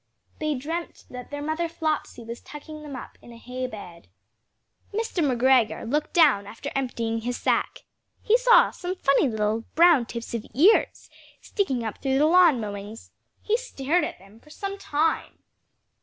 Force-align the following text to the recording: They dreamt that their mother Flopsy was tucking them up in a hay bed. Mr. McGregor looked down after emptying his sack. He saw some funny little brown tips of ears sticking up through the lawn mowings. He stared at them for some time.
They 0.39 0.55
dreamt 0.55 1.05
that 1.11 1.29
their 1.29 1.43
mother 1.43 1.69
Flopsy 1.69 2.23
was 2.23 2.41
tucking 2.41 2.81
them 2.81 2.95
up 2.95 3.19
in 3.21 3.31
a 3.31 3.37
hay 3.37 3.67
bed. 3.67 4.07
Mr. 4.91 5.23
McGregor 5.23 5.87
looked 5.87 6.11
down 6.11 6.47
after 6.47 6.71
emptying 6.75 7.21
his 7.21 7.37
sack. 7.37 7.83
He 8.23 8.35
saw 8.35 8.71
some 8.71 8.95
funny 8.95 9.27
little 9.27 9.61
brown 9.75 10.07
tips 10.07 10.33
of 10.33 10.43
ears 10.55 11.07
sticking 11.39 11.83
up 11.83 12.01
through 12.01 12.17
the 12.17 12.25
lawn 12.25 12.59
mowings. 12.59 13.11
He 13.43 13.57
stared 13.57 14.03
at 14.03 14.17
them 14.17 14.39
for 14.39 14.49
some 14.49 14.79
time. 14.79 15.43